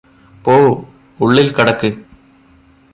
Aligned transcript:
പോ 0.45 0.55
ഉള്ളില് 1.19 1.53
കടക്ക് 1.53 1.89